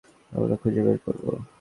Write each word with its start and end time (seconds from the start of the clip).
আমরা 0.31 0.55
খুঁজে 0.55 0.81
বের 0.81 0.97
করব। 1.05 1.25